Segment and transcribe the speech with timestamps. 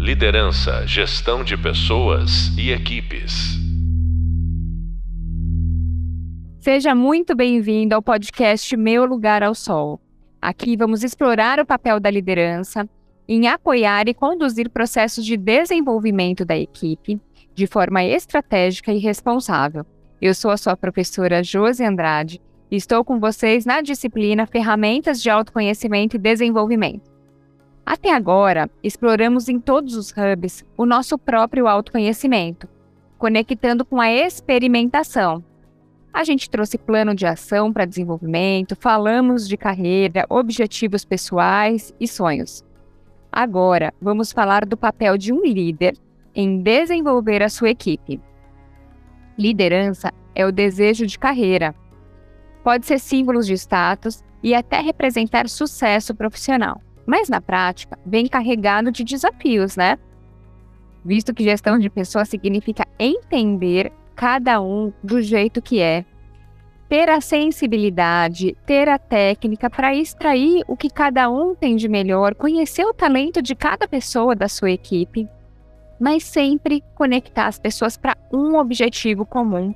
[0.00, 3.58] Liderança, gestão de pessoas e equipes.
[6.58, 10.00] Seja muito bem-vindo ao podcast Meu Lugar ao Sol.
[10.40, 12.88] Aqui vamos explorar o papel da liderança
[13.28, 17.20] em apoiar e conduzir processos de desenvolvimento da equipe
[17.54, 19.84] de forma estratégica e responsável.
[20.18, 22.40] Eu sou a sua professora Josi Andrade
[22.70, 27.09] e estou com vocês na disciplina Ferramentas de Autoconhecimento e Desenvolvimento.
[27.90, 32.68] Até agora, exploramos em todos os hubs o nosso próprio autoconhecimento,
[33.18, 35.44] conectando com a experimentação.
[36.12, 42.64] A gente trouxe plano de ação para desenvolvimento, falamos de carreira, objetivos pessoais e sonhos.
[43.32, 45.98] Agora, vamos falar do papel de um líder
[46.32, 48.20] em desenvolver a sua equipe.
[49.36, 51.74] Liderança é o desejo de carreira.
[52.62, 58.92] Pode ser símbolos de status e até representar sucesso profissional, mas na prática vem carregado
[58.92, 59.98] de desafios, né?
[61.04, 66.04] Visto que gestão de pessoas significa entender cada um do jeito que é,
[66.88, 72.32] ter a sensibilidade, ter a técnica para extrair o que cada um tem de melhor,
[72.32, 75.28] conhecer o talento de cada pessoa da sua equipe,
[75.98, 79.74] mas sempre conectar as pessoas para um objetivo comum,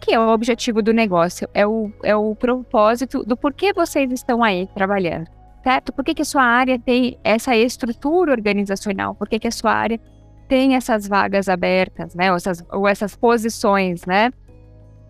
[0.00, 4.42] que é o objetivo do negócio, é o, é o propósito do porquê vocês estão
[4.42, 5.28] aí trabalhando,
[5.62, 5.92] certo?
[5.92, 9.14] Por que, que a sua área tem essa estrutura organizacional?
[9.14, 10.00] Por que, que a sua área
[10.48, 12.30] tem essas vagas abertas, né?
[12.30, 14.30] Ou essas, ou essas posições, né?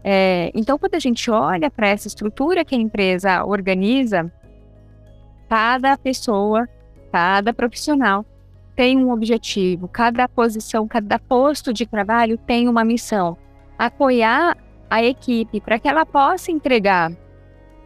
[0.05, 4.31] É, então, quando a gente olha para essa estrutura que a empresa organiza,
[5.49, 6.69] cada pessoa,
[7.11, 8.25] cada profissional
[8.75, 13.37] tem um objetivo, cada posição, cada posto de trabalho tem uma missão.
[13.79, 14.57] Apoiar
[14.89, 17.13] a equipe para que ela possa entregar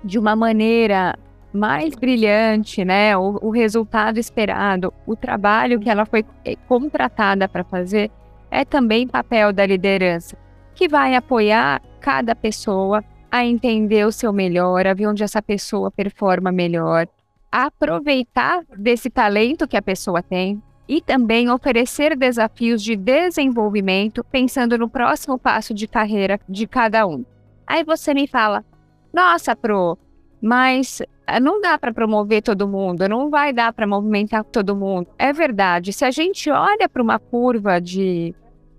[0.05, 1.19] de uma maneira
[1.52, 7.64] mais brilhante, né, o, o resultado esperado, o trabalho que ela foi eh, contratada para
[7.64, 8.11] fazer,
[8.50, 10.36] é também papel da liderança,
[10.74, 15.90] que vai apoiar cada pessoa a entender o seu melhor, a ver onde essa pessoa
[15.90, 17.08] performa melhor,
[17.51, 24.89] aproveitar desse talento que a pessoa tem e também oferecer desafios de desenvolvimento pensando no
[24.89, 27.24] próximo passo de carreira de cada um.
[27.67, 28.64] Aí você me fala:
[29.13, 29.98] "Nossa, pro,
[30.40, 31.02] mas
[31.41, 35.09] não dá para promover todo mundo, não vai dar para movimentar todo mundo".
[35.19, 35.92] É verdade.
[35.92, 38.35] Se a gente olha para uma curva de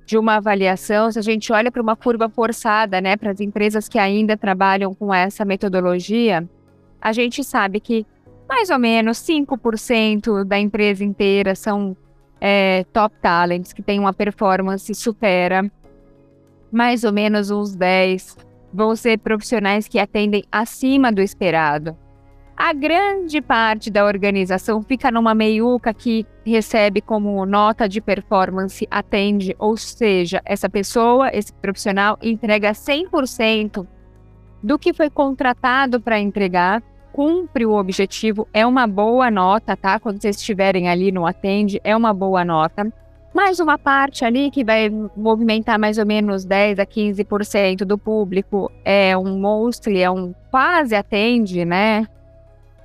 [0.06, 3.90] de uma avaliação, se a gente olha para uma curva forçada, né, para as empresas
[3.90, 6.48] que ainda trabalham com essa metodologia,
[7.02, 8.06] a gente sabe que
[8.48, 11.96] mais ou menos 5% da empresa inteira são
[12.40, 15.70] é, top talents, que tem uma performance supera.
[16.72, 18.38] Mais ou menos uns 10
[18.74, 21.98] vão ser profissionais que atendem acima do esperado.
[22.60, 29.56] A grande parte da organização fica numa meiuca que recebe como nota de performance atende,
[29.60, 33.86] ou seja, essa pessoa, esse profissional entrega 100%
[34.64, 36.82] do que foi contratado para entregar,
[37.14, 40.00] cumpre o objetivo, é uma boa nota, tá?
[40.00, 42.92] Quando vocês estiverem ali no atende, é uma boa nota.
[43.36, 48.72] Mais uma parte ali que vai movimentar mais ou menos 10 a 15% do público
[48.84, 52.08] é um monstro, é um quase atende, né?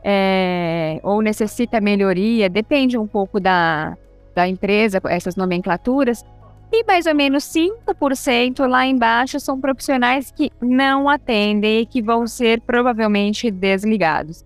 [0.04, 3.96] É, ou necessita melhoria, depende um pouco da,
[4.34, 6.24] da empresa, essas nomenclaturas.
[6.72, 12.26] E mais ou menos 5% lá embaixo são profissionais que não atendem e que vão
[12.26, 14.44] ser provavelmente desligados.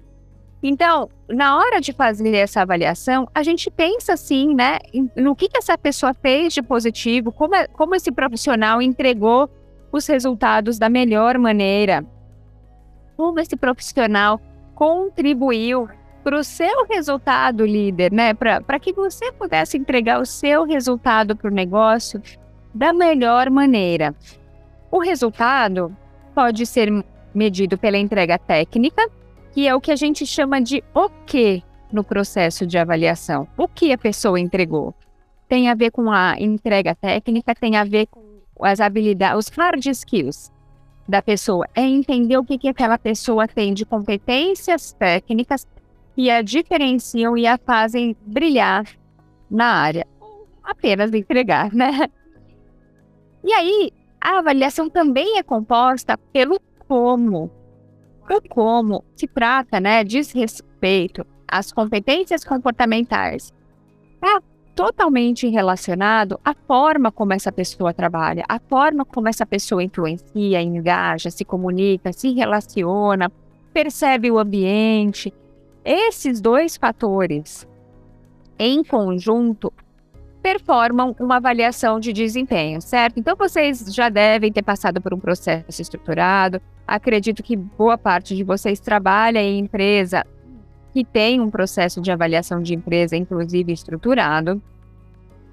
[0.62, 4.78] Então, na hora de fazer essa avaliação, a gente pensa assim, né,
[5.14, 9.48] no que, que essa pessoa fez de positivo, como, é, como esse profissional entregou
[9.92, 12.04] os resultados da melhor maneira,
[13.16, 14.40] como esse profissional
[14.76, 15.88] contribuiu
[16.22, 18.34] para o seu resultado, líder, né?
[18.34, 22.22] Para que você pudesse entregar o seu resultado para o negócio
[22.74, 24.14] da melhor maneira.
[24.90, 25.96] O resultado
[26.34, 26.92] pode ser
[27.34, 29.08] medido pela entrega técnica,
[29.52, 33.48] que é o que a gente chama de o que no processo de avaliação.
[33.56, 34.94] O que a pessoa entregou?
[35.48, 38.24] Tem a ver com a entrega técnica, tem a ver com
[38.60, 40.50] as habilidades, os hard skills,
[41.08, 45.66] da pessoa, é entender o que, que aquela pessoa tem de competências técnicas
[46.14, 48.84] que a diferenciam e a fazem brilhar
[49.50, 50.06] na área.
[50.62, 52.08] Apenas entregar, né?
[53.44, 56.58] E aí, a avaliação também é composta pelo
[56.88, 57.50] como.
[58.28, 63.54] O como se trata, né, diz respeito às competências comportamentais.
[64.20, 64.42] Tá
[64.76, 71.30] totalmente relacionado à forma como essa pessoa trabalha, à forma como essa pessoa influencia, engaja,
[71.30, 73.32] se comunica, se relaciona,
[73.72, 75.32] percebe o ambiente.
[75.82, 77.66] Esses dois fatores,
[78.58, 79.72] em conjunto,
[80.42, 83.18] performam uma avaliação de desempenho, certo?
[83.18, 86.60] Então vocês já devem ter passado por um processo estruturado.
[86.86, 90.22] Acredito que boa parte de vocês trabalha em empresa
[90.96, 94.62] que tem um processo de avaliação de empresa, inclusive estruturado.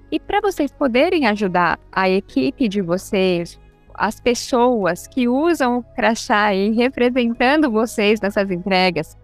[0.10, 3.60] E para vocês poderem ajudar a equipe de vocês,
[3.94, 9.18] as pessoas que usam o crachá aí representando vocês nessas entregas,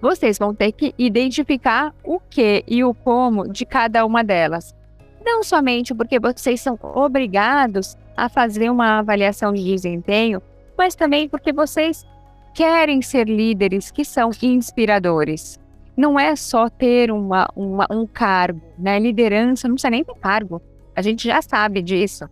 [0.00, 4.72] vocês vão ter que identificar o que e o como de cada uma delas.
[5.20, 10.40] Não somente porque vocês são obrigados a fazer uma avaliação de desempenho,
[10.78, 12.06] mas também porque vocês
[12.54, 15.58] querem ser líderes que são inspiradores.
[15.96, 18.98] Não é só ter uma, uma, um cargo, né?
[18.98, 20.62] Liderança não precisa nem ter cargo.
[20.94, 22.28] A gente já sabe disso.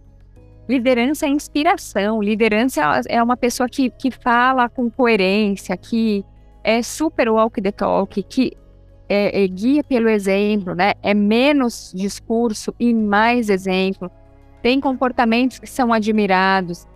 [0.69, 2.23] Liderança é inspiração.
[2.23, 6.25] Liderança é uma pessoa que, que fala com coerência, que
[6.62, 8.53] é super walk the talk, que
[9.09, 10.93] é, é guia pelo exemplo, né?
[11.03, 14.11] É menos discurso e mais exemplo.
[14.62, 16.87] Tem comportamentos que são admirados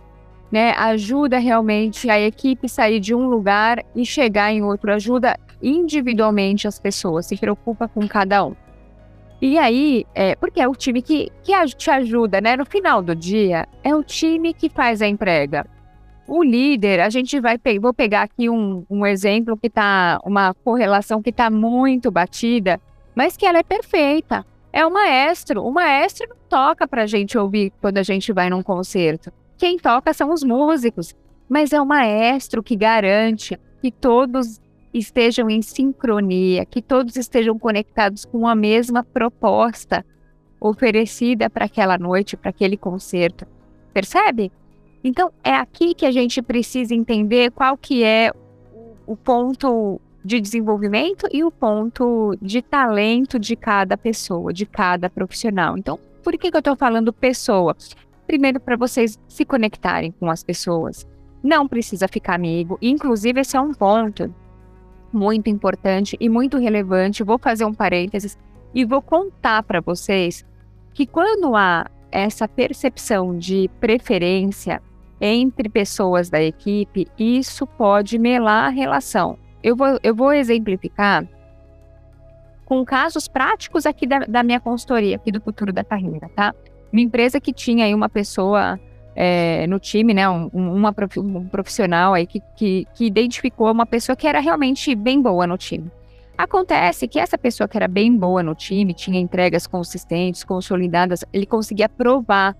[0.53, 6.67] né, ajuda realmente a equipe sair de um lugar e chegar em outro, ajuda individualmente
[6.67, 8.55] as pessoas, se preocupa com cada um.
[9.41, 12.55] E aí, é, porque é o time que, que te ajuda, né?
[12.55, 15.65] No final do dia, é o time que faz a entrega.
[16.27, 20.53] O líder, a gente vai pe vou pegar aqui um, um exemplo que tá, uma
[20.53, 22.79] correlação que está muito batida,
[23.15, 24.45] mas que ela é perfeita.
[24.71, 25.63] É o maestro.
[25.63, 29.33] O maestro toca para a gente ouvir quando a gente vai num concerto.
[29.63, 31.15] Quem toca são os músicos,
[31.47, 34.59] mas é o maestro que garante que todos
[34.93, 40.05] estejam em sincronia, que todos estejam conectados com a mesma proposta
[40.59, 43.47] oferecida para aquela noite, para aquele concerto.
[43.93, 44.51] Percebe?
[45.01, 48.33] Então é aqui que a gente precisa entender qual que é
[49.07, 55.77] o ponto de desenvolvimento e o ponto de talento de cada pessoa, de cada profissional.
[55.77, 57.77] Então, por que, que eu estou falando pessoa?
[58.27, 61.07] Primeiro, para vocês se conectarem com as pessoas.
[61.43, 62.77] Não precisa ficar amigo.
[62.81, 64.33] Inclusive, esse é um ponto
[65.11, 67.23] muito importante e muito relevante.
[67.23, 68.37] Vou fazer um parênteses
[68.73, 70.45] e vou contar para vocês
[70.93, 74.81] que quando há essa percepção de preferência
[75.19, 79.37] entre pessoas da equipe, isso pode melar a relação.
[79.61, 81.27] Eu vou, eu vou exemplificar
[82.65, 86.53] com casos práticos aqui da, da minha consultoria, aqui do futuro da carreira, tá?
[86.93, 88.79] Uma empresa que tinha aí uma pessoa
[89.15, 94.15] é, no time, né, um, uma, um profissional aí que, que, que identificou uma pessoa
[94.15, 95.91] que era realmente bem boa no time.
[96.37, 101.47] Acontece que essa pessoa que era bem boa no time, tinha entregas consistentes, consolidadas, ele
[101.47, 102.55] conseguia provar,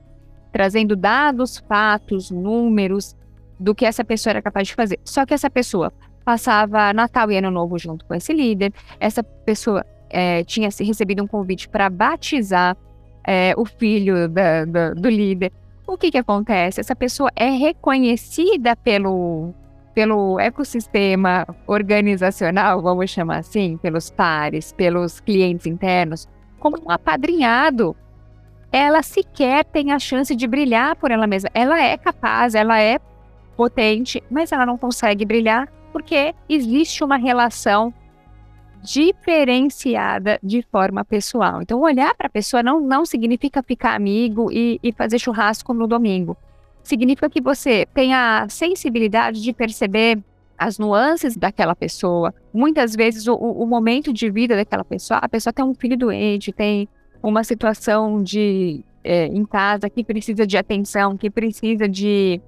[0.51, 3.15] trazendo dados, fatos, números
[3.59, 5.00] do que essa pessoa era capaz de fazer.
[5.03, 5.94] Só que essa pessoa
[6.25, 11.27] passava Natal e Ano Novo junto com esse líder, essa pessoa é, tinha recebido um
[11.27, 12.75] convite para batizar
[13.25, 15.51] é, o filho da, da, do líder.
[15.85, 16.79] O que, que acontece?
[16.79, 19.53] Essa pessoa é reconhecida pelo,
[19.93, 26.27] pelo ecossistema organizacional, vamos chamar assim, pelos pares, pelos clientes internos,
[26.59, 27.95] como um apadrinhado.
[28.71, 31.49] Ela sequer tem a chance de brilhar por ela mesma.
[31.53, 32.99] Ela é capaz, ela é
[33.55, 37.93] potente, mas ela não consegue brilhar porque existe uma relação
[38.83, 41.62] diferenciada de forma pessoal.
[41.62, 45.88] Então, olhar para a pessoa não, não significa ficar amigo e, e fazer churrasco no
[45.88, 46.36] domingo.
[46.84, 50.22] Significa que você tem a sensibilidade de perceber
[50.57, 52.34] as nuances daquela pessoa.
[52.53, 56.51] Muitas vezes, o, o momento de vida daquela pessoa, a pessoa tem um filho doente,
[56.51, 56.88] tem
[57.22, 62.41] uma situação de é, em casa que precisa de atenção, que precisa de,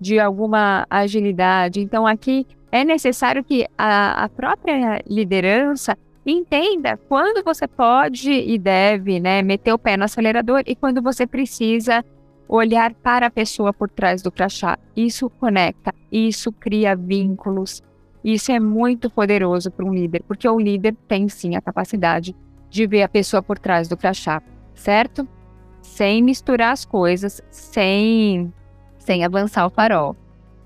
[0.00, 1.80] de alguma agilidade.
[1.80, 9.20] Então, aqui é necessário que a, a própria liderança entenda quando você pode e deve
[9.20, 12.04] né, meter o pé no acelerador e quando você precisa
[12.48, 14.76] olhar para a pessoa por trás do crachá.
[14.96, 17.80] Isso conecta, isso cria vínculos.
[18.24, 22.34] Isso é muito poderoso para um líder, porque o líder tem sim a capacidade
[22.68, 24.42] de ver a pessoa por trás do crachá,
[24.74, 25.28] certo?
[25.80, 28.52] Sem misturar as coisas, sem,
[28.98, 30.16] sem avançar o farol.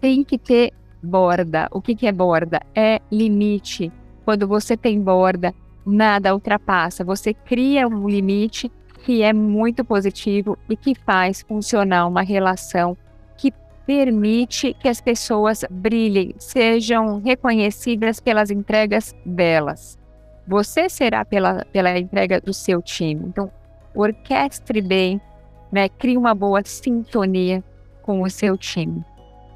[0.01, 1.69] Tem que ter borda.
[1.71, 2.61] O que, que é borda?
[2.75, 3.93] É limite.
[4.25, 7.05] Quando você tem borda, nada ultrapassa.
[7.05, 8.71] Você cria um limite
[9.05, 12.97] que é muito positivo e que faz funcionar uma relação
[13.37, 13.53] que
[13.87, 19.99] permite que as pessoas brilhem, sejam reconhecidas pelas entregas delas.
[20.47, 23.27] Você será pela, pela entrega do seu time.
[23.27, 23.51] Então,
[23.95, 25.21] orquestre bem,
[25.71, 25.89] né?
[25.89, 27.63] crie uma boa sintonia
[28.03, 29.05] com o seu time.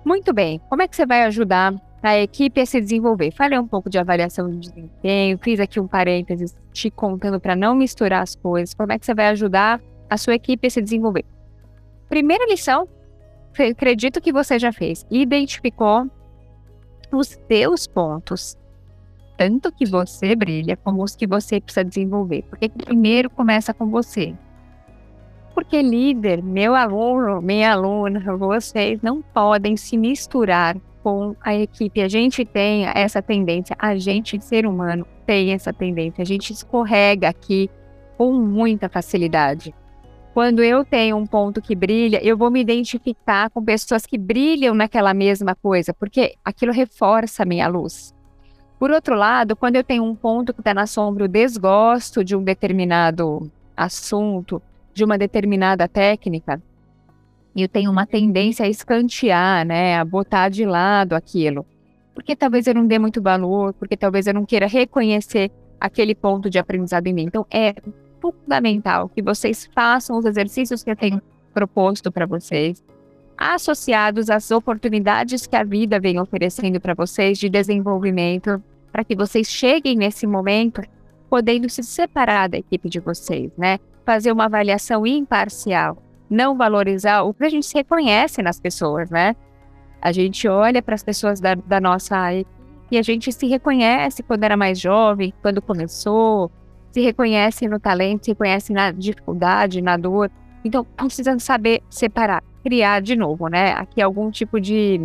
[0.05, 0.61] Muito bem.
[0.69, 3.31] Como é que você vai ajudar a equipe a se desenvolver.
[3.33, 7.75] Falei um pouco de avaliação de desempenho, fiz aqui um parênteses te contando para não
[7.75, 9.81] misturar as coisas, como é que você vai ajudar
[10.11, 11.25] a sua equipe a se desenvolver.
[12.09, 12.89] Primeira lição,
[13.71, 16.11] acredito que você já fez, identificou
[17.13, 18.59] os seus pontos,
[19.39, 22.43] tanto que você brilha como os que você precisa desenvolver.
[22.51, 24.35] Porque primeiro começa com você.
[25.55, 32.01] Porque líder, meu aluno, minha aluna, vocês não podem se misturar com a equipe.
[32.01, 36.23] A gente tem essa tendência, a gente, ser humano, tem essa tendência.
[36.23, 37.69] A gente escorrega aqui
[38.17, 39.75] com muita facilidade.
[40.33, 44.75] Quando eu tenho um ponto que brilha, eu vou me identificar com pessoas que brilham
[44.75, 48.15] naquela mesma coisa, porque aquilo reforça a minha luz.
[48.79, 52.35] Por outro lado, quando eu tenho um ponto que está na sombra, o desgosto de
[52.35, 54.63] um determinado assunto,
[54.95, 56.61] de uma determinada técnica,
[57.55, 61.67] eu tenho uma tendência a escantear, né, a botar de lado aquilo,
[62.15, 66.49] porque talvez eu não dê muito valor, porque talvez eu não queira reconhecer aquele ponto
[66.49, 67.25] de aprendizado em mim.
[67.25, 67.75] Então, é
[68.21, 71.21] fundamental que vocês façam os exercícios que eu tenho
[71.53, 72.83] proposto para vocês,
[73.37, 79.49] associados às oportunidades que a vida vem oferecendo para vocês de desenvolvimento, para que vocês
[79.49, 80.83] cheguem nesse momento
[81.29, 83.79] podendo se separar da equipe de vocês, né?
[84.05, 89.37] Fazer uma avaliação imparcial, não valorizar o que a gente se reconhece nas pessoas, né?
[90.01, 94.23] A gente olha para as pessoas da, da nossa equipe e a gente se reconhece
[94.23, 96.51] quando era mais jovem, quando começou,
[96.91, 100.31] se reconhece no talento, se reconhece na dificuldade, na dor.
[100.63, 103.73] Então, precisa saber separar, criar de novo, né?
[103.73, 105.01] Aqui algum tipo de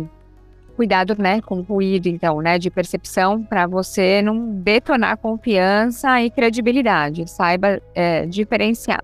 [0.78, 7.28] cuidado, né, com ruído, então, né, de percepção, para você não detonar confiança e credibilidade.
[7.28, 9.02] Saiba é, diferenciar.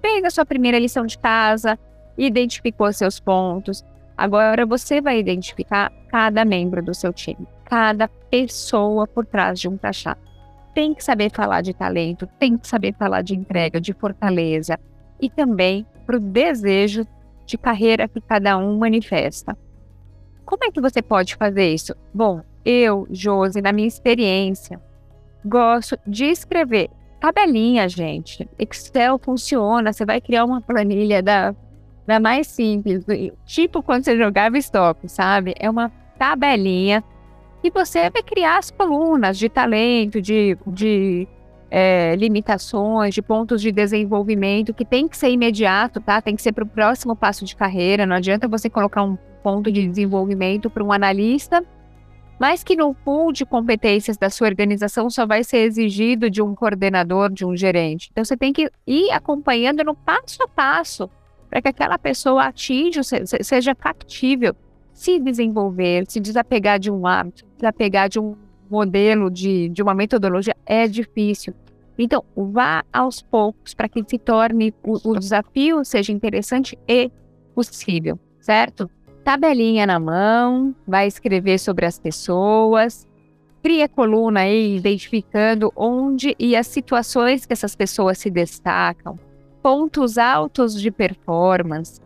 [0.00, 1.76] Pega sua primeira lição de casa,
[2.16, 3.84] identificou seus pontos.
[4.16, 9.76] Agora você vai identificar cada membro do seu time, cada pessoa por trás de um
[9.76, 10.16] crachá
[10.74, 14.78] tem que saber falar de talento, tem que saber falar de entrega, de fortaleza
[15.20, 17.04] e também para o desejo
[17.44, 19.58] de carreira que cada um manifesta.
[20.48, 21.94] Como é que você pode fazer isso?
[22.14, 24.80] Bom, eu, Josi, na minha experiência,
[25.44, 26.88] gosto de escrever
[27.20, 28.48] tabelinha, gente.
[28.58, 31.54] Excel funciona, você vai criar uma planilha da,
[32.06, 33.04] da mais simples,
[33.44, 35.52] tipo quando você jogava estoque, sabe?
[35.58, 37.04] É uma tabelinha
[37.62, 41.28] e você vai criar as colunas de talento, de, de
[41.70, 46.22] é, limitações, de pontos de desenvolvimento que tem que ser imediato, tá?
[46.22, 48.06] Tem que ser para o próximo passo de carreira.
[48.06, 51.64] Não adianta você colocar um ponto de desenvolvimento para um analista,
[52.38, 56.54] mas que no pool de competências da sua organização só vai ser exigido de um
[56.54, 58.08] coordenador, de um gerente.
[58.12, 61.10] Então você tem que ir acompanhando no passo a passo
[61.50, 64.54] para que aquela pessoa atinja, seja factível
[64.92, 68.36] se desenvolver, se desapegar de um hábito, desapegar de um
[68.68, 71.54] modelo, de, de uma metodologia, é difícil.
[71.96, 77.10] Então, vá aos poucos para que se torne o, o desafio seja interessante e
[77.54, 78.88] possível, certo?
[79.28, 83.06] Tabelinha na mão, vai escrever sobre as pessoas,
[83.62, 89.18] cria coluna aí identificando onde e as situações que essas pessoas se destacam,
[89.62, 92.00] pontos altos de performance,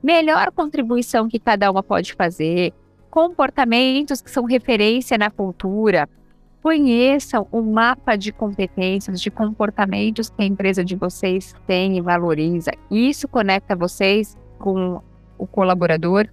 [0.00, 2.72] melhor contribuição que cada uma pode fazer,
[3.10, 6.08] comportamentos que são referência na cultura.
[6.62, 12.70] Conheçam o mapa de competências, de comportamentos que a empresa de vocês tem e valoriza.
[12.88, 15.02] Isso conecta vocês com
[15.36, 16.28] o colaborador,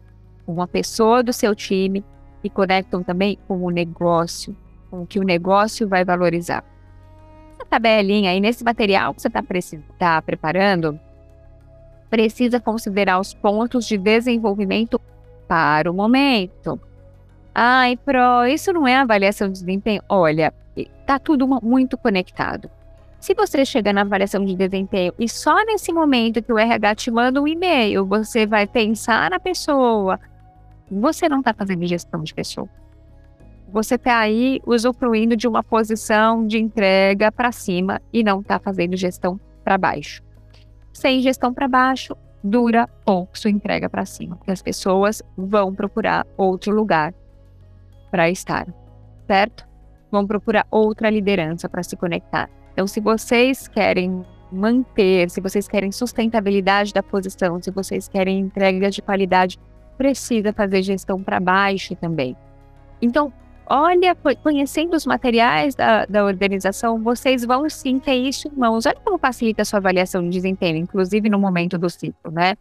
[0.47, 2.03] uma pessoa do seu time
[2.43, 4.55] e conectam também com o negócio,
[4.89, 6.63] com o que o negócio vai valorizar.
[7.53, 9.43] Essa tabelinha aí, nesse material que você está
[9.97, 10.99] tá preparando,
[12.09, 15.01] precisa considerar os pontos de desenvolvimento
[15.47, 16.79] para o momento.
[17.53, 20.01] Ai, Pro, isso não é avaliação de desempenho?
[20.09, 22.69] Olha, está tudo muito conectado.
[23.19, 27.11] Se você chegar na avaliação de desempenho e só nesse momento que o RH te
[27.11, 30.19] manda um e-mail, você vai pensar na pessoa,
[30.89, 32.69] você não está fazendo gestão de pessoa.
[33.71, 38.95] Você está aí usufruindo de uma posição de entrega para cima e não está fazendo
[38.95, 40.25] gestão para baixo
[40.95, 46.25] sem gestão para baixo, dura pouco sua entrega para cima, porque as pessoas vão procurar
[46.37, 47.13] outro lugar
[48.09, 48.65] para estar,
[49.27, 49.67] certo?
[50.09, 52.49] Vão procurar outra liderança para se conectar.
[52.71, 58.89] Então, se vocês querem manter, se vocês querem sustentabilidade da posição, se vocês querem entrega
[58.89, 59.59] de qualidade,
[59.97, 62.35] precisa fazer gestão para baixo também.
[63.01, 63.31] Então,
[63.67, 68.85] olha, conhecendo os materiais da, da organização, vocês vão sim ter isso em mãos.
[68.85, 72.55] Olha como facilita a sua avaliação de desempenho, inclusive no momento do ciclo, né?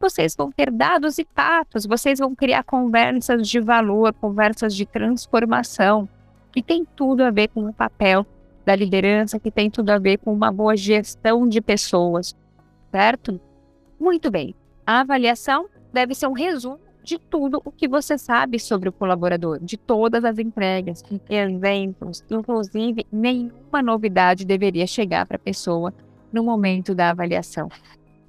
[0.00, 6.08] vocês vão ter dados e fatos, vocês vão criar conversas de valor, conversas de transformação,
[6.50, 8.26] que tem tudo a ver com o papel
[8.64, 12.34] da liderança, que tem tudo a ver com uma boa gestão de pessoas,
[12.90, 13.38] certo?
[14.00, 14.54] Muito bem.
[14.86, 19.58] A avaliação deve ser um resumo de tudo o que você sabe sobre o colaborador,
[19.58, 25.92] de todas as entregas, exemplos, inclusive nenhuma novidade deveria chegar para a pessoa
[26.32, 27.68] no momento da avaliação.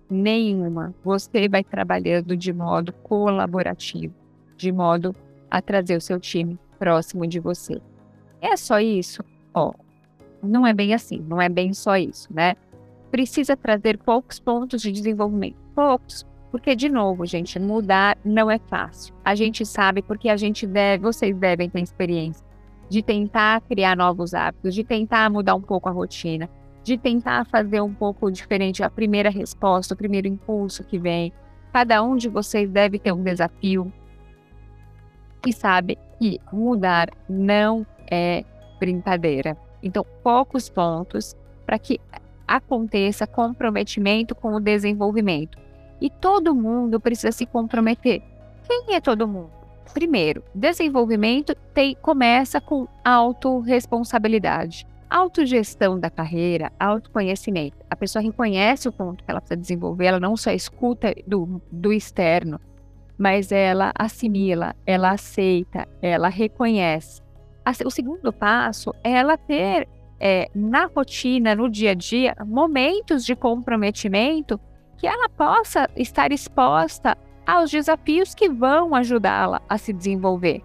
[0.09, 0.93] Nenhuma.
[1.03, 4.13] Você vai trabalhando de modo colaborativo,
[4.57, 5.15] de modo
[5.49, 7.81] a trazer o seu time próximo de você.
[8.41, 9.23] É só isso?
[9.53, 9.73] Ó,
[10.41, 12.55] não é bem assim, não é bem só isso, né?
[13.11, 15.57] Precisa trazer poucos pontos de desenvolvimento.
[15.75, 19.15] Poucos, porque, de novo, gente, mudar não é fácil.
[19.23, 22.45] A gente sabe porque a gente deve, vocês devem ter experiência
[22.89, 26.49] de tentar criar novos hábitos, de tentar mudar um pouco a rotina,
[26.83, 31.31] de tentar fazer um pouco diferente a primeira resposta, o primeiro impulso que vem.
[31.71, 33.93] Cada um de vocês deve ter um desafio
[35.47, 38.43] e sabe que mudar não é
[38.77, 39.57] brincadeira.
[39.81, 41.33] Então, poucos pontos
[41.65, 41.97] para que
[42.45, 45.57] aconteça comprometimento com o desenvolvimento.
[46.01, 48.23] E todo mundo precisa se comprometer.
[48.67, 49.51] Quem é todo mundo?
[49.93, 54.87] Primeiro, desenvolvimento tem, começa com autorresponsabilidade.
[55.09, 57.77] Autogestão da carreira, autoconhecimento.
[57.89, 61.93] A pessoa reconhece o ponto que ela precisa desenvolver, ela não só escuta do, do
[61.93, 62.59] externo,
[63.17, 67.21] mas ela assimila, ela aceita, ela reconhece.
[67.85, 69.87] O segundo passo é ela ter
[70.19, 74.59] é, na rotina, no dia a dia, momentos de comprometimento
[75.01, 80.61] que ela possa estar exposta aos desafios que vão ajudá-la a se desenvolver.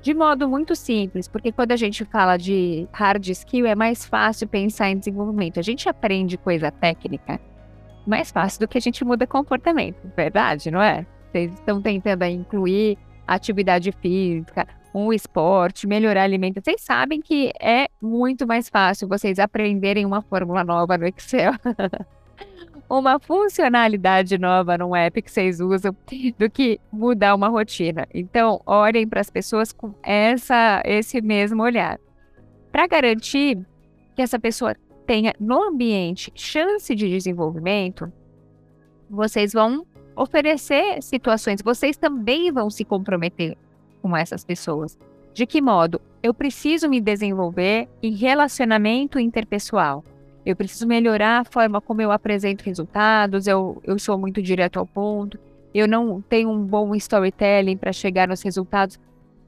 [0.00, 4.48] De modo muito simples, porque quando a gente fala de hard skill, é mais fácil
[4.48, 5.60] pensar em desenvolvimento.
[5.60, 7.38] A gente aprende coisa técnica
[8.06, 11.04] mais fácil do que a gente muda comportamento, verdade, não é?
[11.30, 16.72] Vocês estão tentando incluir atividade física, um esporte, melhorar a alimentação.
[16.72, 21.52] Vocês sabem que é muito mais fácil vocês aprenderem uma fórmula nova no Excel
[22.88, 25.94] uma funcionalidade nova num app que vocês usam
[26.38, 28.06] do que mudar uma rotina.
[28.14, 31.98] Então, olhem para as pessoas com essa, esse mesmo olhar.
[32.70, 33.58] Para garantir
[34.14, 34.74] que essa pessoa
[35.06, 38.12] tenha no ambiente chance de desenvolvimento,
[39.08, 43.56] vocês vão oferecer situações, vocês também vão se comprometer
[44.00, 44.98] com essas pessoas.
[45.34, 46.00] De que modo?
[46.22, 50.02] Eu preciso me desenvolver em relacionamento interpessoal
[50.46, 54.86] eu preciso melhorar a forma como eu apresento resultados, eu, eu sou muito direto ao
[54.86, 55.36] ponto,
[55.74, 58.98] eu não tenho um bom storytelling para chegar nos resultados.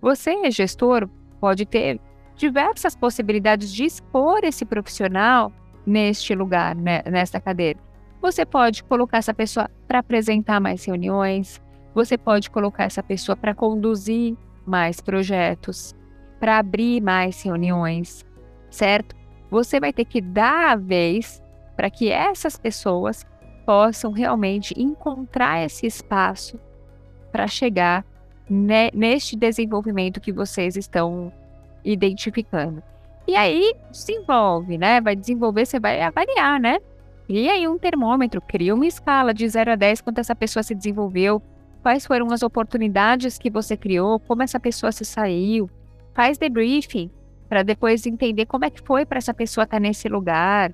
[0.02, 1.08] Você, gestor,
[1.40, 2.00] pode ter
[2.34, 5.52] diversas possibilidades de expor esse profissional
[5.86, 7.78] neste lugar, né, nesta cadeira.
[8.20, 11.62] Você pode colocar essa pessoa para apresentar mais reuniões,
[11.94, 15.94] você pode colocar essa pessoa para conduzir mais projetos,
[16.40, 18.26] para abrir mais reuniões,
[18.68, 19.17] certo?
[19.50, 21.42] Você vai ter que dar a vez
[21.76, 23.24] para que essas pessoas
[23.64, 26.58] possam realmente encontrar esse espaço
[27.30, 28.04] para chegar
[28.48, 31.32] ne neste desenvolvimento que vocês estão
[31.84, 32.82] identificando.
[33.26, 35.00] E aí desenvolve, né?
[35.00, 36.78] Vai desenvolver, você vai avaliar, né?
[37.28, 40.74] E aí um termômetro, cria uma escala de 0 a 10, quanto essa pessoa se
[40.74, 41.42] desenvolveu,
[41.82, 45.68] quais foram as oportunidades que você criou, como essa pessoa se saiu,
[46.14, 47.10] faz debriefing,
[47.48, 50.72] para depois entender como é que foi para essa pessoa estar tá nesse lugar.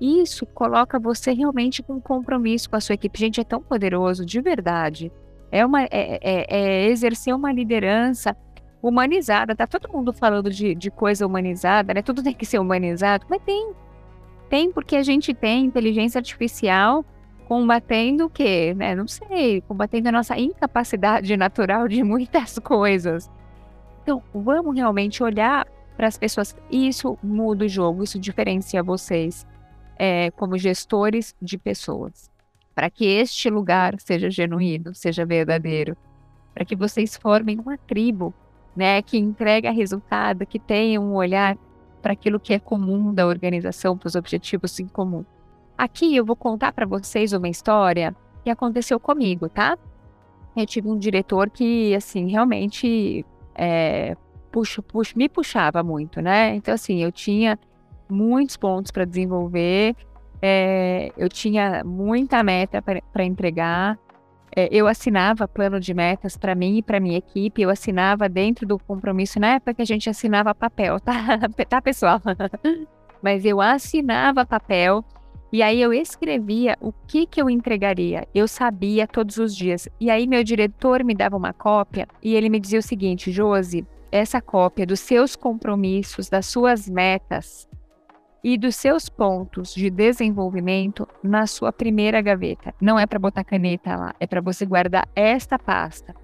[0.00, 3.18] Isso coloca você realmente com compromisso com a sua equipe.
[3.18, 5.10] Gente, é tão poderoso, de verdade.
[5.50, 8.36] É, uma, é, é, é exercer uma liderança
[8.82, 9.56] humanizada.
[9.56, 12.02] Tá todo mundo falando de, de coisa humanizada, né?
[12.02, 13.72] Tudo tem que ser humanizado, mas tem.
[14.48, 17.04] Tem porque a gente tem inteligência artificial
[17.46, 18.74] combatendo o quê?
[18.76, 18.94] Né?
[18.94, 23.30] Não sei, combatendo a nossa incapacidade natural de muitas coisas.
[24.02, 25.66] Então, vamos realmente olhar
[25.98, 26.56] para as pessoas.
[26.70, 29.44] Isso muda o jogo, isso diferencia vocês
[29.98, 32.30] é, como gestores de pessoas.
[32.72, 35.96] Para que este lugar seja genuíno, seja verdadeiro,
[36.54, 38.32] para que vocês formem uma tribo,
[38.76, 41.58] né, que entrega resultado, que tenha um olhar
[42.00, 45.24] para aquilo que é comum da organização, para os objetivos em comum.
[45.76, 49.76] Aqui eu vou contar para vocês uma história que aconteceu comigo, tá?
[50.56, 54.16] Eu tive um diretor que, assim, realmente é,
[54.50, 56.54] puxo, puxo, me puxava muito, né?
[56.54, 57.58] Então, assim, eu tinha
[58.08, 59.94] muitos pontos para desenvolver,
[60.40, 63.98] é, eu tinha muita meta para entregar,
[64.54, 68.66] é, eu assinava plano de metas para mim e para minha equipe, eu assinava dentro
[68.66, 71.14] do compromisso, na época que a gente assinava papel, tá,
[71.68, 72.20] tá pessoal?
[73.22, 75.04] Mas eu assinava papel
[75.52, 78.28] E aí eu escrevia o que que eu entregaria.
[78.34, 79.88] Eu sabia todos os dias.
[79.98, 83.86] E aí meu diretor me dava uma cópia e ele me dizia o seguinte, Josi,
[84.10, 87.68] essa cópia dos seus compromissos, das suas metas
[88.42, 92.74] e dos seus pontos de desenvolvimento na sua primeira gaveta.
[92.80, 96.14] Não é para botar caneta lá, é para você guardar esta pasta.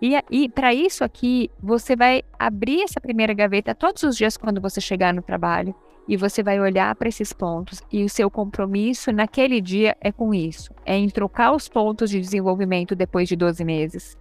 [0.00, 4.60] E, e para isso aqui, você vai abrir essa primeira gaveta todos os dias quando
[4.60, 5.74] você chegar no trabalho
[6.06, 10.32] e você vai olhar para esses pontos e o seu compromisso naquele dia é com
[10.32, 14.16] isso, é em trocar os pontos de desenvolvimento depois de 12 meses.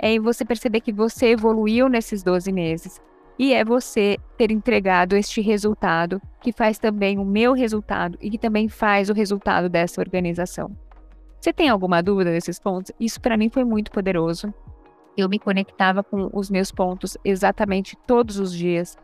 [0.00, 3.00] É você perceber que você evoluiu nesses 12 meses
[3.38, 8.38] e é você ter entregado este resultado que faz também o meu resultado e que
[8.38, 10.76] também faz o resultado dessa organização.
[11.40, 12.92] Você tem alguma dúvida desses pontos?
[12.98, 14.52] Isso para mim foi muito poderoso.
[15.16, 18.96] Eu me conectava com os meus pontos exatamente todos os dias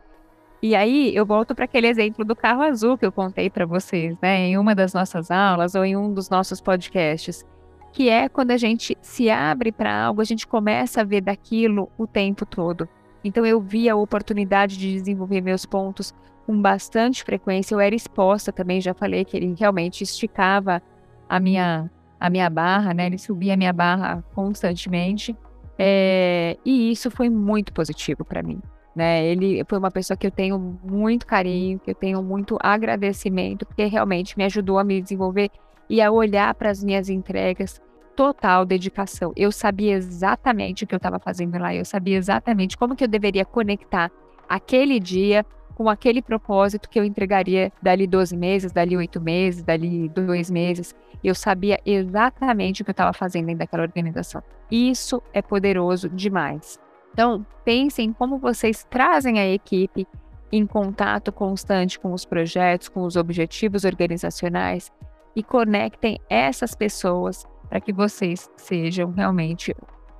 [0.61, 4.17] e aí eu volto para aquele exemplo do carro azul que eu contei para vocês,
[4.21, 7.45] né, em uma das nossas aulas ou em um dos nossos podcasts,
[7.91, 11.89] que é quando a gente se abre para algo, a gente começa a ver daquilo
[11.97, 12.87] o tempo todo.
[13.23, 16.13] Então eu vi a oportunidade de desenvolver meus pontos
[16.45, 17.73] com bastante frequência.
[17.73, 20.81] Eu era exposta também, já falei que ele realmente esticava
[21.27, 23.05] a minha a minha barra, né?
[23.05, 25.35] Ele subia a minha barra constantemente.
[25.77, 28.59] É, e isso foi muito positivo para mim
[28.97, 29.23] né?
[29.27, 33.85] Ele foi uma pessoa que eu tenho muito carinho, que eu tenho muito agradecimento, porque
[33.85, 35.51] realmente me ajudou a me desenvolver
[35.89, 37.81] e a olhar para as minhas entregas
[38.15, 39.31] total dedicação.
[39.35, 43.07] Eu sabia exatamente o que eu estava fazendo lá, eu sabia exatamente como que eu
[43.07, 44.11] deveria conectar
[44.49, 45.45] aquele dia
[45.75, 50.95] com aquele propósito que eu entregaria dali 12 meses, dali 8 meses, dali 2 meses.
[51.23, 54.41] Eu sabia exatamente o que eu estava fazendo dentro daquela organização.
[54.71, 56.79] Isso é poderoso demais.
[57.13, 60.07] Então, pensem como vocês trazem a equipe
[60.51, 64.91] em contato constante com os projetos, com os objetivos organizacionais
[65.35, 69.75] e conectem essas pessoas para que vocês sejam realmente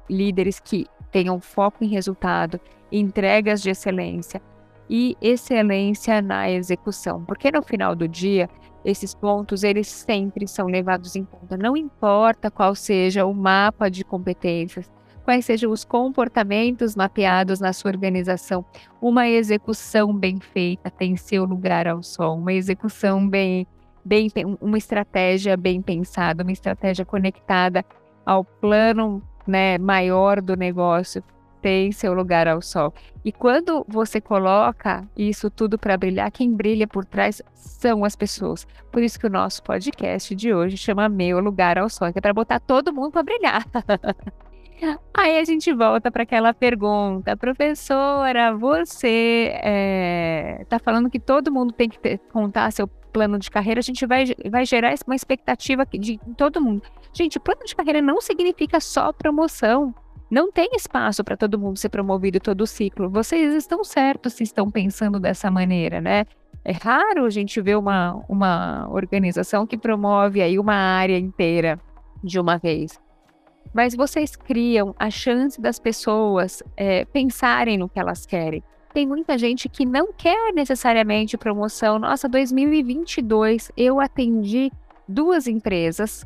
[0.10, 2.60] líderes que tenham foco em resultado,
[2.92, 4.42] entregas de excelência
[4.90, 8.50] e excelência na execução, porque no final do dia
[8.86, 14.04] esses pontos eles sempre são levados em conta, não importa qual seja o mapa de
[14.06, 14.90] competências,
[15.26, 18.64] quais sejam os comportamentos mapeados na sua organização.
[19.02, 23.68] Uma execução bem feita tem seu lugar ao sol, uma execução bem,
[24.08, 27.86] bem uma estratégia bem pensada, uma estratégia conectada
[28.26, 31.24] ao plano né, maior do negócio
[31.62, 32.94] tem seu lugar ao sol.
[33.26, 38.66] E quando você coloca isso tudo para brilhar, quem brilha por trás são as pessoas.
[38.92, 42.22] Por isso que o nosso podcast de hoje chama Meu Lugar ao Sol, que é
[42.22, 43.66] para botar todo mundo para brilhar.
[45.14, 49.60] Aí a gente volta para aquela pergunta, professora, você
[50.62, 53.84] está eh, falando que todo mundo tem que ter, contar seu plano de carreira, a
[53.84, 56.84] gente vai, vai gerar uma expectativa de todo mundo.
[57.14, 59.94] Gente, plano de carreira não significa só promoção.
[60.30, 63.10] Não tem espaço para todo mundo ser promovido todo o ciclo.
[63.10, 66.26] Vocês estão certos se estão pensando dessa maneira, né?
[66.66, 71.80] É raro a gente ver uma, uma organização que promove aí uma área inteira
[72.22, 73.00] de uma vez
[73.74, 78.64] mas vocês criam a chance das pessoas é, pensarem no que elas querem.
[78.98, 82.00] Tem muita gente que não quer necessariamente promoção.
[82.00, 84.72] Nossa, 2022 eu atendi
[85.08, 86.26] duas empresas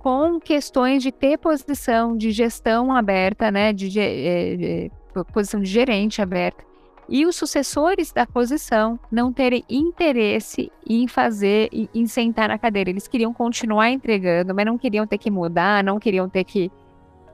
[0.00, 5.62] com questões de ter posição de gestão aberta, né, de, de, é, de, de posição
[5.62, 6.62] de gerente aberta
[7.08, 12.90] e os sucessores da posição não terem interesse em fazer, em, em sentar na cadeira.
[12.90, 16.70] Eles queriam continuar entregando, mas não queriam ter que mudar, não queriam ter que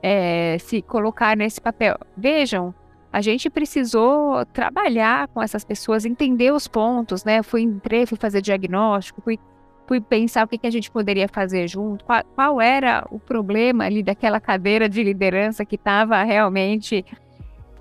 [0.01, 1.97] é, se colocar nesse papel.
[2.15, 2.73] Vejam,
[3.11, 7.43] a gente precisou trabalhar com essas pessoas, entender os pontos, né?
[7.43, 9.37] Fui entrei, fui fazer diagnóstico, fui,
[9.85, 13.83] fui pensar o que, que a gente poderia fazer junto, qual, qual era o problema
[13.85, 17.05] ali daquela cadeira de liderança que estava realmente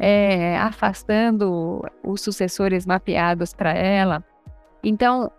[0.01, 4.25] é, afastando os sucessores mapeados para ela.
[4.83, 5.31] Então,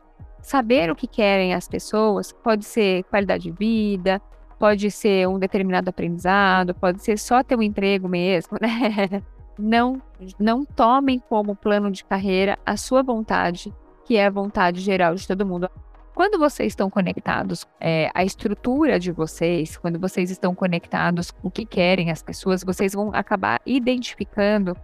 [0.42, 4.22] saber o que querem as pessoas pode ser qualidade de vida,
[4.58, 9.22] pode ser um determinado aprendizado, pode ser só ter um emprego mesmo, né?
[9.58, 10.02] Não,
[10.40, 13.74] não tomem como plano de carreira a sua vontade,
[14.06, 15.70] que é a vontade geral de todo mundo.
[16.14, 21.52] Quando vocês estão conectados é, à estrutura de vocês, quando vocês estão conectados com o
[21.52, 24.76] que querem as pessoas, vocês vão acabar identificando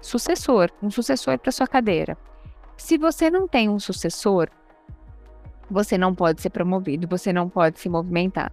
[0.00, 2.16] sucessor, um sucessor para sua cadeira.
[2.76, 4.48] Se você não tem um sucessor,
[5.70, 8.52] você não pode ser promovido, você não pode se movimentar.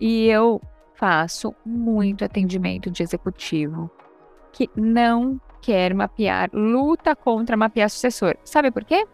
[0.00, 0.62] E eu
[0.94, 3.90] faço muito atendimento de executivo
[4.56, 8.36] que não quer mapear, luta contra mapear sucessor.
[8.42, 9.06] Sabe por quê?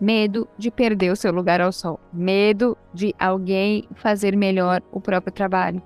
[0.00, 2.00] Medo de perder o seu lugar ao sol.
[2.12, 5.80] Medo de alguém fazer melhor o próprio trabalho.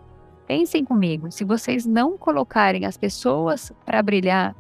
[0.47, 4.57] Pensem comigo, se vocês não colocarem as pessoas para brilhar,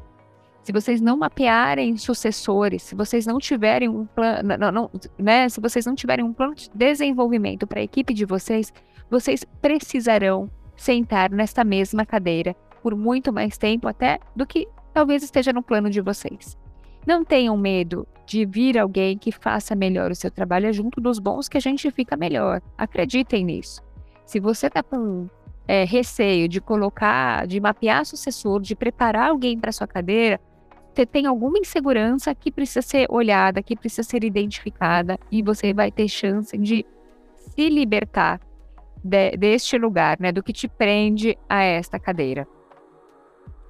[0.62, 5.58] se vocês não mapearem sucessores, se vocês não tiverem um plano, não, não, né, se
[5.58, 8.72] vocês não tiverem um plano de desenvolvimento para a equipe de vocês,
[9.10, 12.54] vocês precisarão sentar nesta mesma cadeira
[12.84, 16.54] por muito mais tempo até do que talvez esteja no plano de vocês.
[17.06, 21.18] Não tenham medo de vir alguém que faça melhor o seu trabalho é junto dos
[21.18, 22.60] bons que a gente fica melhor.
[22.76, 23.82] Acreditem nisso.
[24.26, 25.26] Se você está com
[25.66, 30.38] é, receio de colocar, de mapear sucessor, de preparar alguém para sua cadeira,
[30.92, 35.90] você tem alguma insegurança que precisa ser olhada, que precisa ser identificada e você vai
[35.90, 36.84] ter chance de
[37.34, 38.40] se libertar
[39.02, 42.46] de, deste lugar, né, do que te prende a esta cadeira.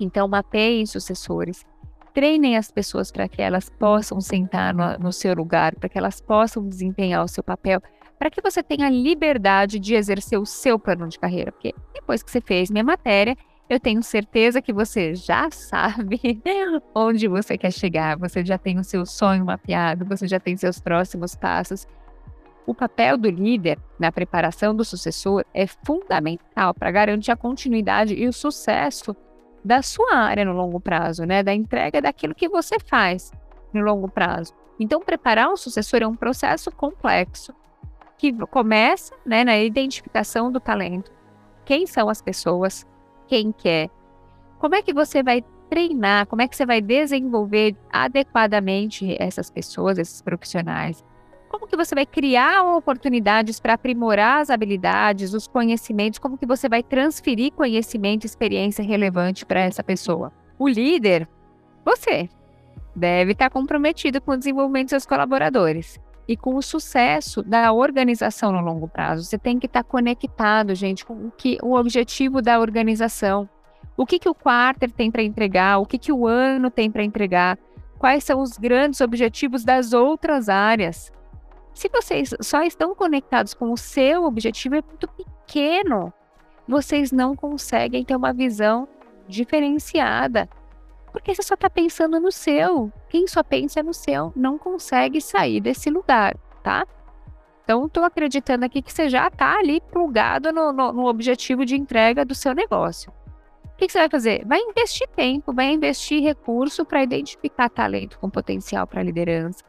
[0.00, 1.64] Então, mapeiem sucessores,
[2.12, 6.20] treinem as pessoas para que elas possam sentar no, no seu lugar, para que elas
[6.20, 7.82] possam desempenhar o seu papel,
[8.18, 11.50] para que você tenha liberdade de exercer o seu plano de carreira.
[11.50, 13.36] Porque depois que você fez minha matéria,
[13.68, 16.40] eu tenho certeza que você já sabe
[16.94, 20.78] onde você quer chegar, você já tem o seu sonho mapeado, você já tem seus
[20.78, 21.86] próximos passos.
[22.66, 28.26] O papel do líder na preparação do sucessor é fundamental para garantir a continuidade e
[28.26, 29.14] o sucesso
[29.64, 31.42] da sua área no longo prazo, né?
[31.42, 33.32] Da entrega daquilo que você faz
[33.72, 34.52] no longo prazo.
[34.78, 37.54] Então, preparar um sucessor é um processo complexo
[38.18, 41.12] que começa né, na identificação do talento.
[41.64, 42.86] Quem são as pessoas?
[43.26, 43.88] Quem quer?
[44.58, 46.26] Como é que você vai treinar?
[46.26, 51.04] Como é que você vai desenvolver adequadamente essas pessoas, esses profissionais?
[51.54, 56.18] Como que você vai criar oportunidades para aprimorar as habilidades, os conhecimentos?
[56.18, 60.32] Como que você vai transferir conhecimento e experiência relevante para essa pessoa?
[60.58, 61.28] O líder,
[61.84, 62.28] você,
[62.94, 68.50] deve estar comprometido com o desenvolvimento dos seus colaboradores e com o sucesso da organização
[68.50, 69.22] no longo prazo.
[69.22, 73.48] Você tem que estar conectado, gente, com o que o objetivo da organização.
[73.96, 77.04] O que, que o quarter tem para entregar, o que, que o ano tem para
[77.04, 77.56] entregar,
[77.96, 81.12] quais são os grandes objetivos das outras áreas.
[81.74, 86.12] Se vocês só estão conectados com o seu objetivo, é muito pequeno.
[86.68, 88.88] Vocês não conseguem ter uma visão
[89.28, 90.48] diferenciada.
[91.10, 92.92] Porque você só está pensando no seu.
[93.08, 96.86] Quem só pensa no seu não consegue sair desse lugar, tá?
[97.64, 101.76] Então, estou acreditando aqui que você já está ali plugado no, no, no, objetivo de
[101.76, 103.12] entrega do seu negócio.
[103.64, 104.44] O que, que você vai fazer?
[104.46, 109.64] Vai investir tempo, vai investir recurso para identificar talento com potencial para liderança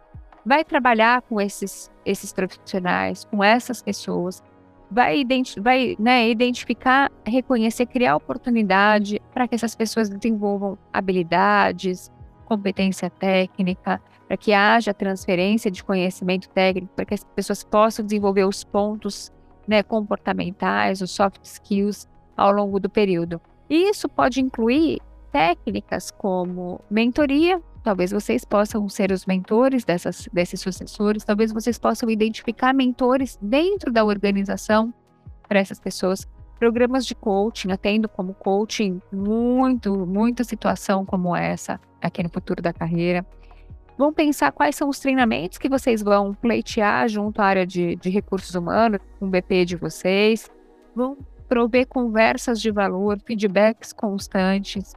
[0.46, 4.44] vai trabalhar com esses, esses profissionais, com essas pessoas,
[4.92, 12.12] vai, identi vai né, identificar, reconhecer, criar oportunidade para que essas pessoas desenvolvam habilidades,
[12.46, 18.46] competência técnica, para que haja transferência de conhecimento técnico, para que as pessoas possam desenvolver
[18.46, 19.32] os pontos
[19.68, 23.42] né, comportamentais, os soft skills ao longo do período.
[23.70, 25.00] E isso pode incluir
[25.32, 32.10] técnicas como mentoria, Talvez vocês possam ser os mentores dessas, desses sucessores, talvez vocês possam
[32.10, 34.92] identificar mentores dentro da organização
[35.48, 36.28] para essas pessoas.
[36.58, 42.74] Programas de coaching, atendo como coaching muito, muita situação como essa aqui no futuro da
[42.74, 43.24] carreira.
[43.96, 48.10] Vão pensar quais são os treinamentos que vocês vão pleitear junto à área de, de
[48.10, 50.50] recursos humanos, com o BP de vocês.
[50.96, 51.16] Vão
[51.48, 54.96] prover conversas de valor, feedbacks constantes,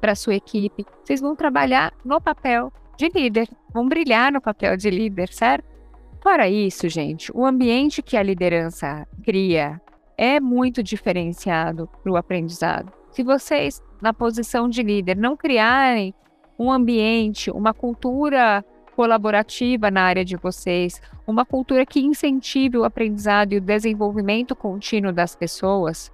[0.00, 0.86] para sua equipe.
[1.02, 5.64] Vocês vão trabalhar no papel de líder, vão brilhar no papel de líder, certo?
[6.20, 9.80] Fora isso, gente, o ambiente que a liderança cria
[10.16, 12.92] é muito diferenciado para o aprendizado.
[13.12, 16.12] Se vocês, na posição de líder, não criarem
[16.58, 18.64] um ambiente, uma cultura
[18.96, 25.12] colaborativa na área de vocês, uma cultura que incentive o aprendizado e o desenvolvimento contínuo
[25.12, 26.10] das pessoas,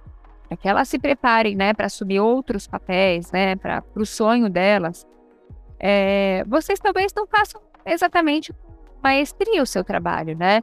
[0.47, 5.05] para que elas se preparem, né, para assumir outros papéis, né, para o sonho delas,
[5.79, 8.53] é, vocês talvez não façam exatamente
[9.03, 10.61] maestria o seu trabalho, né?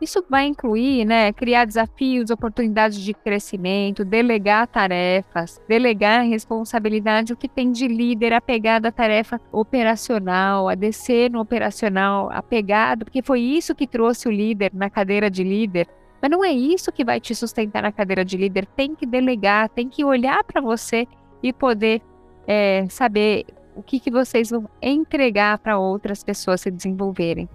[0.00, 7.48] Isso vai incluir, né, criar desafios, oportunidades de crescimento, delegar tarefas, delegar responsabilidade, o que
[7.48, 13.74] tem de líder apegado à tarefa operacional, a descer no operacional, apegado, porque foi isso
[13.74, 15.88] que trouxe o líder na cadeira de líder
[16.20, 18.66] mas não é isso que vai te sustentar na cadeira de líder.
[18.66, 21.06] Tem que delegar, tem que olhar para você
[21.42, 22.02] e poder
[22.46, 27.48] é, saber o que, que vocês vão entregar para outras pessoas se desenvolverem.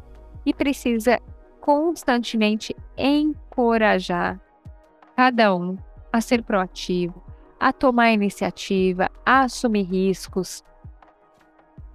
[0.46, 1.20] E precisa
[1.60, 4.40] constantemente encorajar
[5.16, 5.78] cada um
[6.12, 7.22] a ser proativo,
[7.60, 10.64] a tomar iniciativa, a assumir riscos,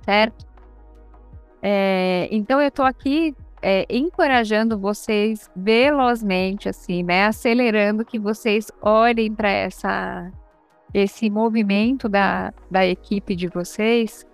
[0.03, 0.47] certo?
[1.63, 7.27] É, então eu estou aqui é, encorajando vocês velozmente, assim, né?
[7.27, 10.31] Acelerando que vocês olhem para essa
[10.95, 14.27] esse movimento da, da equipe de vocês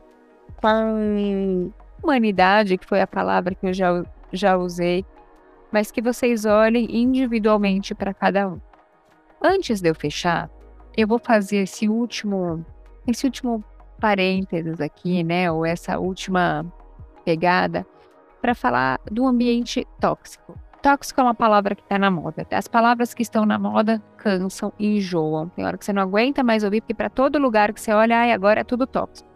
[0.57, 5.05] com humanidade, que foi a palavra que eu já, já usei,
[5.73, 8.61] mas que vocês olhem individualmente para cada um.
[9.43, 10.49] Antes de eu fechar,
[10.97, 12.65] eu vou fazer esse último,
[13.07, 13.65] esse último
[14.01, 15.51] parênteses aqui, né?
[15.51, 16.65] Ou essa última
[17.25, 17.85] pegada
[18.45, 20.55] para falar do ambiente tóxico.
[20.83, 22.47] Tóxico é uma palavra que está na moda.
[22.51, 25.49] As palavras que estão na moda cansam e enjoam.
[25.49, 28.19] Tem hora que você não aguenta mais ouvir, porque para todo lugar que você olha,
[28.19, 29.27] ai, agora é tudo tóxico.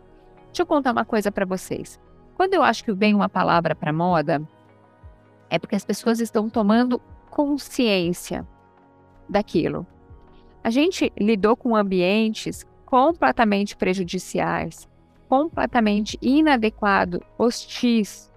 [0.49, 1.99] Deixa eu contar uma coisa para vocês.
[2.35, 4.43] Quando eu acho que vem uma palavra para moda,
[5.49, 8.47] é porque as pessoas estão tomando consciência
[9.27, 9.87] daquilo.
[10.63, 14.87] A gente lidou com ambientes completamente prejudiciais,
[15.31, 18.29] completamente inadequado, hostis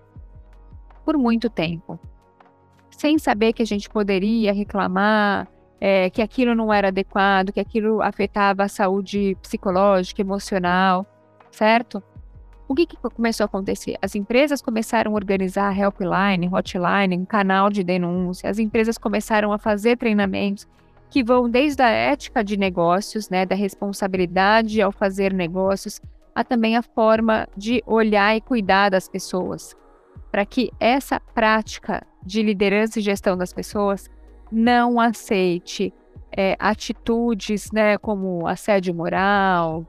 [1.03, 1.99] por muito tempo,
[2.89, 5.47] sem saber que a gente poderia reclamar,
[5.79, 11.05] é, que aquilo não era adequado, que aquilo afetava a saúde psicológica, emocional,
[11.49, 12.03] certo?
[12.67, 13.97] O que, que começou a acontecer?
[14.01, 19.57] As empresas começaram a organizar helpline, hotline, um canal de denúncia, as empresas começaram a
[19.57, 20.67] fazer treinamentos
[21.09, 25.99] que vão desde a ética de negócios, né, da responsabilidade ao fazer negócios,
[26.33, 29.75] a também a forma de olhar e cuidar das pessoas
[30.31, 34.09] para que essa prática de liderança e gestão das pessoas
[34.51, 35.93] não aceite
[36.31, 39.85] é, atitudes né, como assédio moral,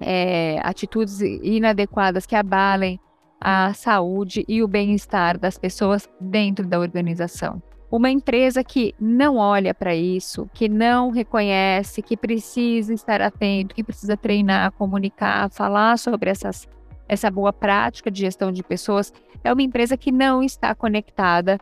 [0.00, 3.00] é, atitudes inadequadas que abalem
[3.40, 7.60] a saúde e o bem-estar das pessoas dentro da organização.
[7.90, 13.82] Uma empresa que não olha para isso, que não reconhece, que precisa estar atento, que
[13.82, 16.68] precisa treinar, comunicar, falar sobre essas
[17.10, 21.58] essa boa prática de gestão de pessoas, é uma empresa que não está conectada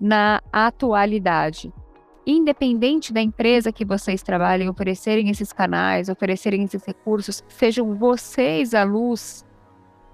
[0.00, 1.72] na atualidade.
[2.24, 8.84] Independente da empresa que vocês trabalhem, oferecerem esses canais, oferecerem esses recursos, sejam vocês a
[8.84, 9.44] luz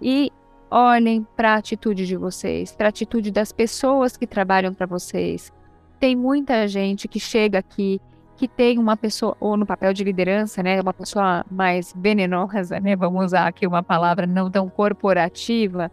[0.00, 0.32] e
[0.70, 5.52] olhem para a atitude de vocês, para a atitude das pessoas que trabalham para vocês.
[6.00, 8.00] Tem muita gente que chega aqui
[8.38, 12.94] que tem uma pessoa, ou no papel de liderança, né, uma pessoa mais venenosa, né,
[12.94, 15.90] vamos usar aqui uma palavra não tão corporativa,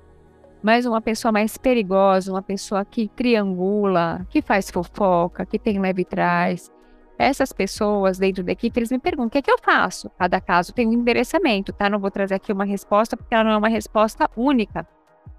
[0.62, 6.06] mas uma pessoa mais perigosa, uma pessoa que triangula, que faz fofoca, que tem leve
[6.06, 6.72] trás.
[7.18, 10.10] Essas pessoas dentro da equipe, eles me perguntam, o que é que eu faço?
[10.18, 11.90] Cada caso tem um endereçamento, tá?
[11.90, 14.88] Não vou trazer aqui uma resposta, porque ela não é uma resposta única.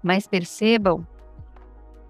[0.03, 1.05] Mas percebam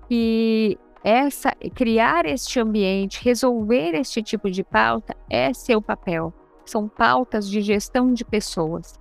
[0.07, 6.33] que essa criar este ambiente, resolver este tipo de pauta é seu papel.
[6.65, 8.99] São pautas de gestão de pessoas.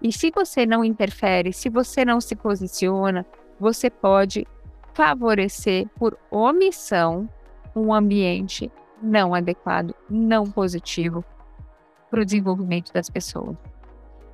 [0.00, 3.26] E se você não interfere, se você não se posiciona,
[3.60, 4.46] você pode
[4.94, 7.28] favorecer por omissão
[7.76, 11.22] um ambiente não adequado, não positivo
[12.10, 13.54] para o desenvolvimento das pessoas.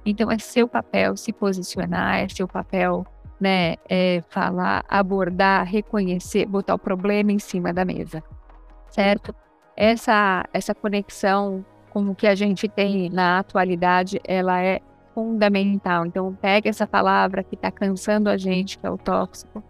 [0.07, 3.05] Então é seu papel se posicionar, é seu papel
[3.41, 8.23] né, é, falar, abordar, reconhecer, botar o problema em cima da mesa,
[8.91, 9.35] certo?
[9.77, 14.81] Essa, essa conexão com o que a gente tem na atualidade, ela é
[15.15, 16.07] fundamental.
[16.07, 19.63] Então, pega essa palavra que está cansando a gente, que é o tóxico,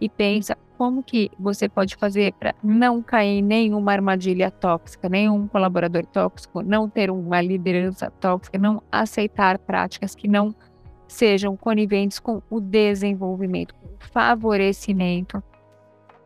[0.00, 5.48] e pensa como que você pode fazer para não cair em nenhuma armadilha tóxica, nenhum
[5.48, 10.54] colaborador tóxico, não ter uma liderança tóxica, não aceitar práticas que não
[11.08, 15.42] sejam coniventes com o desenvolvimento, com o favorecimento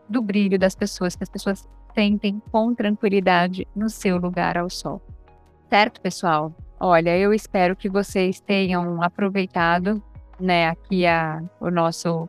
[0.08, 5.00] do brilho das pessoas, que as pessoas sentem com tranquilidade no seu lugar ao sol.
[5.68, 6.52] Certo, pessoal?
[6.78, 10.02] Olha, eu espero que vocês tenham aproveitado,
[10.38, 12.28] né, aqui a, o nosso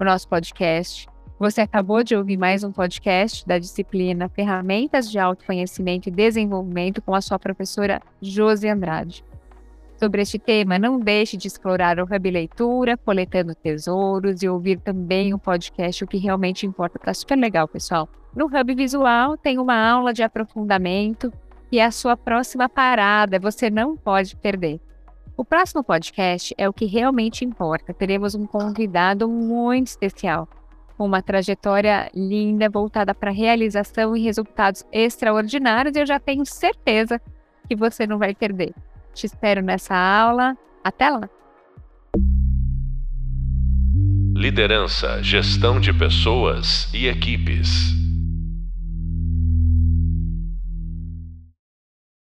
[0.00, 1.08] o nosso podcast.
[1.40, 7.14] Você acabou de ouvir mais um podcast da disciplina Ferramentas de Autoconhecimento e Desenvolvimento com
[7.14, 9.24] a sua professora Josi Andrade
[9.98, 15.34] sobre este tema, não deixe de explorar o Hub Leitura, coletando tesouros e ouvir também
[15.34, 16.98] o podcast O que realmente importa.
[16.98, 18.08] Tá super legal, pessoal.
[18.34, 21.32] No Hub Visual tem uma aula de aprofundamento
[21.72, 24.80] e é a sua próxima parada, você não pode perder.
[25.36, 27.94] O próximo podcast é o que realmente importa.
[27.94, 30.48] Teremos um convidado muito especial,
[30.96, 37.20] com uma trajetória linda voltada para realização e resultados extraordinários, e eu já tenho certeza
[37.68, 38.74] que você não vai perder.
[39.18, 40.56] Te espero nessa aula.
[40.84, 41.28] Até lá!
[44.36, 47.68] Liderança, gestão de pessoas e equipes.